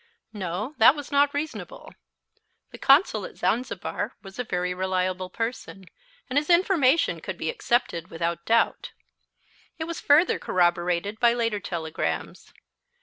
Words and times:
No, 0.33 0.73
that 0.79 0.95
was 0.95 1.11
not 1.11 1.31
reasonable. 1.31 1.93
The 2.71 2.79
Consul 2.79 3.23
at 3.23 3.37
Zanzibar 3.37 4.15
was 4.23 4.39
a 4.39 4.43
very 4.43 4.73
reliable 4.73 5.29
person, 5.29 5.85
and 6.27 6.39
his 6.39 6.49
information 6.49 7.21
could 7.21 7.37
be 7.37 7.51
accepted 7.51 8.07
without 8.09 8.43
doubt. 8.43 8.93
It 9.77 9.83
was 9.83 10.01
further 10.01 10.39
corroborated 10.39 11.19
by 11.19 11.33
later 11.35 11.59
telegrams. 11.59 12.51